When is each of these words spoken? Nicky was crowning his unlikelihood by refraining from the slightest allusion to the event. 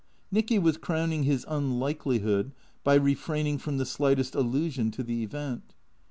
Nicky 0.31 0.57
was 0.57 0.77
crowning 0.77 1.25
his 1.25 1.45
unlikelihood 1.47 2.53
by 2.83 2.95
refraining 2.95 3.59
from 3.59 3.77
the 3.77 3.85
slightest 3.85 4.33
allusion 4.33 4.89
to 4.89 5.03
the 5.03 5.21
event. 5.21 5.75